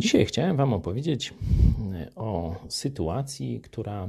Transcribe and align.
Dzisiaj 0.00 0.26
chciałem 0.26 0.56
Wam 0.56 0.72
opowiedzieć 0.72 1.34
e, 1.94 2.14
o 2.14 2.56
sytuacji, 2.68 3.60
która 3.60 4.08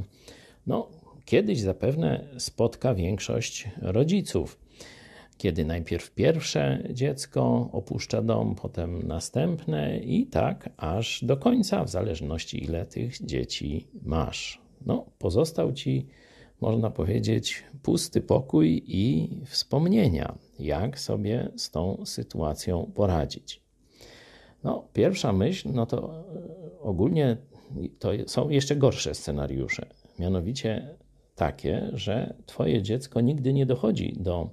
no, 0.67 0.87
kiedyś 1.25 1.59
zapewne 1.61 2.27
spotka 2.37 2.93
większość 2.95 3.69
rodziców. 3.81 4.59
Kiedy 5.37 5.65
najpierw 5.65 6.11
pierwsze 6.11 6.83
dziecko 6.93 7.69
opuszcza 7.71 8.21
dom, 8.21 8.55
potem 8.55 9.07
następne 9.07 9.99
i 9.99 10.27
tak 10.27 10.69
aż 10.77 11.23
do 11.23 11.37
końca, 11.37 11.83
w 11.83 11.89
zależności 11.89 12.63
ile 12.63 12.85
tych 12.85 13.25
dzieci 13.25 13.87
masz. 14.03 14.61
No, 14.85 15.05
pozostał 15.19 15.73
ci, 15.73 16.05
można 16.61 16.89
powiedzieć, 16.89 17.63
pusty 17.83 18.21
pokój 18.21 18.83
i 18.87 19.29
wspomnienia, 19.45 20.35
jak 20.59 20.99
sobie 20.99 21.51
z 21.55 21.71
tą 21.71 22.05
sytuacją 22.05 22.91
poradzić. 22.95 23.68
No, 24.63 24.87
pierwsza 24.93 25.33
myśl, 25.33 25.69
no 25.73 25.85
to 25.85 26.13
e, 26.13 26.79
ogólnie 26.81 27.37
to 27.99 28.09
są 28.27 28.49
jeszcze 28.49 28.75
gorsze 28.75 29.15
scenariusze. 29.15 29.85
Mianowicie 30.19 30.95
takie, 31.35 31.89
że 31.93 32.33
Twoje 32.45 32.81
dziecko 32.81 33.21
nigdy 33.21 33.53
nie 33.53 33.65
dochodzi 33.65 34.15
do 34.19 34.49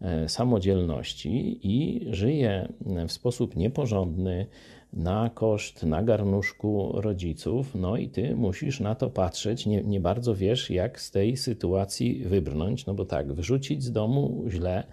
e, 0.00 0.28
samodzielności 0.28 1.60
i 1.62 2.06
żyje 2.14 2.72
w 3.08 3.12
sposób 3.12 3.56
nieporządny, 3.56 4.46
na 4.92 5.30
koszt, 5.34 5.82
na 5.82 6.02
garnuszku 6.02 6.92
rodziców, 6.94 7.74
no 7.74 7.96
i 7.96 8.08
ty 8.08 8.36
musisz 8.36 8.80
na 8.80 8.94
to 8.94 9.10
patrzeć, 9.10 9.66
nie, 9.66 9.82
nie 9.82 10.00
bardzo 10.00 10.34
wiesz, 10.34 10.70
jak 10.70 11.00
z 11.00 11.10
tej 11.10 11.36
sytuacji 11.36 12.24
wybrnąć, 12.24 12.86
no 12.86 12.94
bo 12.94 13.04
tak, 13.04 13.32
wyrzucić 13.32 13.82
z 13.84 13.92
domu 13.92 14.44
źle, 14.48 14.84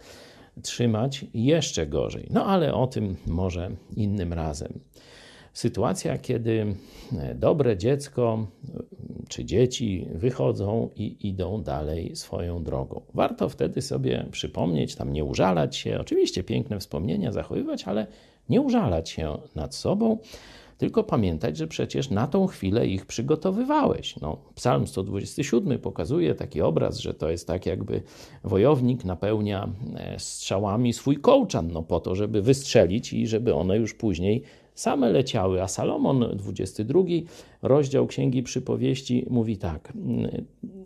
trzymać 0.63 1.25
jeszcze 1.33 1.87
gorzej. 1.87 2.27
No 2.29 2.45
ale 2.45 2.73
o 2.73 2.87
tym 2.87 3.15
może 3.27 3.71
innym 3.95 4.33
razem. 4.33 4.79
Sytuacja, 5.53 6.17
kiedy 6.17 6.75
dobre 7.35 7.77
dziecko 7.77 8.47
czy 9.27 9.45
dzieci 9.45 10.07
wychodzą 10.13 10.89
i 10.95 11.27
idą 11.27 11.61
dalej 11.61 12.15
swoją 12.15 12.63
drogą. 12.63 13.01
Warto 13.13 13.49
wtedy 13.49 13.81
sobie 13.81 14.25
przypomnieć, 14.31 14.95
tam 14.95 15.13
nie 15.13 15.23
użalać 15.23 15.75
się, 15.75 15.99
oczywiście 15.99 16.43
piękne 16.43 16.79
wspomnienia 16.79 17.31
zachowywać, 17.31 17.83
ale 17.83 18.07
nie 18.49 18.61
użalać 18.61 19.09
się 19.09 19.37
nad 19.55 19.75
sobą, 19.75 20.17
tylko 20.77 21.03
pamiętać, 21.03 21.57
że 21.57 21.67
przecież 21.67 22.09
na 22.09 22.27
tą 22.27 22.47
chwilę 22.47 22.87
ich 22.87 23.05
przygotowywałeś. 23.05 24.19
No, 24.19 24.37
Psalm 24.55 24.87
127 24.87 25.79
pokazuje 25.79 26.35
taki 26.35 26.61
obraz, 26.61 26.97
że 26.97 27.13
to 27.13 27.29
jest 27.29 27.47
tak, 27.47 27.65
jakby 27.65 28.01
wojownik 28.43 29.05
napełnia 29.05 29.69
e, 29.95 30.19
strzałami 30.19 30.93
swój 30.93 31.17
kołczan, 31.17 31.71
no 31.71 31.83
po 31.83 31.99
to, 31.99 32.15
żeby 32.15 32.41
wystrzelić 32.41 33.13
i 33.13 33.27
żeby 33.27 33.53
one 33.53 33.77
już 33.77 33.93
później 33.93 34.43
same 34.79 35.09
leciały. 35.09 35.61
A 35.63 35.67
Salomon, 35.67 36.25
22 36.33 36.99
rozdział 37.61 38.07
Księgi 38.07 38.43
Przypowieści, 38.43 39.25
mówi 39.29 39.57
tak: 39.57 39.93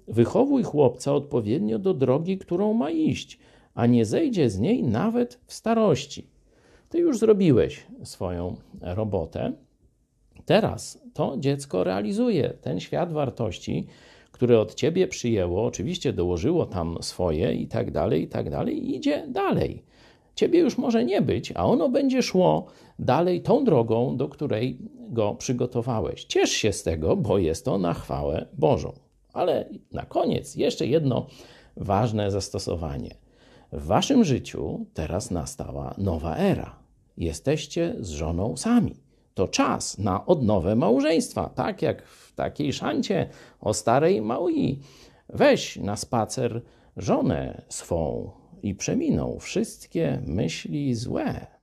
Wychowuj 0.08 0.64
chłopca 0.64 1.14
odpowiednio 1.14 1.80
do 1.80 1.94
drogi, 1.94 2.38
którą 2.38 2.74
ma 2.74 2.92
iść, 2.92 3.40
a 3.74 3.86
nie 3.86 4.06
zejdzie 4.06 4.50
z 4.50 4.60
niej 4.60 4.84
nawet 4.84 5.40
w 5.46 5.54
starości. 5.54 6.28
Ty 6.90 7.00
już 7.00 7.18
zrobiłeś 7.18 7.88
swoją 8.04 8.56
robotę. 8.82 9.54
Teraz 10.46 11.02
to 11.14 11.36
dziecko 11.40 11.84
realizuje 11.84 12.54
ten 12.62 12.80
świat 12.80 13.14
wartości, 13.14 13.88
które 14.32 14.60
od 14.60 14.76
ciebie 14.76 15.08
przyjęło, 15.08 15.66
oczywiście 15.66 16.14
dołożyło 16.14 16.66
tam 16.66 16.98
swoje 17.02 17.54
i 17.54 17.68
tak 17.68 17.92
dalej, 17.92 18.24
i 18.24 18.28
tak 18.28 18.50
dalej, 18.50 18.78
i 18.78 18.96
idzie 18.96 19.28
dalej. 19.28 19.84
Ciebie 20.36 20.60
już 20.60 20.78
może 20.78 21.06
nie 21.06 21.22
być, 21.22 21.54
a 21.56 21.66
ono 21.66 21.90
będzie 21.90 22.24
szło 22.24 22.66
dalej 23.00 23.42
tą 23.42 23.64
drogą, 23.64 24.18
do 24.18 24.30
której 24.30 24.78
go 25.10 25.36
przygotowałeś. 25.36 26.24
Ciesz 26.24 26.50
się 26.52 26.74
z 26.74 26.84
tego, 26.84 27.16
bo 27.16 27.38
jest 27.38 27.66
to 27.66 27.78
na 27.78 27.94
chwałę 27.94 28.48
Bożą. 28.54 28.94
Ale 29.34 29.70
na 29.92 30.06
koniec 30.06 30.56
jeszcze 30.56 30.88
jedno 30.88 31.26
ważne 31.78 32.32
zastosowanie. 32.32 33.16
W 33.72 33.86
waszym 33.86 34.24
życiu 34.24 34.86
teraz 34.94 35.32
nastała 35.32 35.96
nowa 35.98 36.38
era. 36.38 36.76
Jesteście 37.18 37.96
z 38.00 38.10
żoną 38.10 38.58
sami 38.58 38.96
to 39.34 39.48
czas 39.48 39.98
na 39.98 40.26
odnowę 40.26 40.76
małżeństwa. 40.76 41.50
Tak 41.56 41.82
jak 41.82 42.04
w 42.08 42.34
takiej 42.36 42.74
szancie 42.74 43.30
o 43.60 43.74
starej 43.74 44.22
Maui. 44.22 44.80
Weź 45.30 45.78
na 45.78 45.96
spacer 45.96 46.62
żonę 46.98 47.62
swą 47.70 48.32
i 48.64 48.76
przeminą 48.76 49.38
wszystkie 49.40 50.22
myśli 50.26 50.96
złe. 50.96 51.61